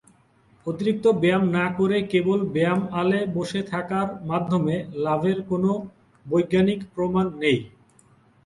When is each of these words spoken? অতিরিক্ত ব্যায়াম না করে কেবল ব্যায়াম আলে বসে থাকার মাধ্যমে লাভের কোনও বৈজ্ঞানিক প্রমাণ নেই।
অতিরিক্ত 0.67 1.05
ব্যায়াম 1.21 1.43
না 1.57 1.65
করে 1.77 1.97
কেবল 2.11 2.39
ব্যায়াম 2.53 2.81
আলে 3.01 3.19
বসে 3.35 3.61
থাকার 3.71 4.07
মাধ্যমে 4.29 4.75
লাভের 5.03 5.39
কোনও 5.49 5.71
বৈজ্ঞানিক 6.25 6.79
প্রমাণ 6.95 7.25
নেই। 7.41 7.59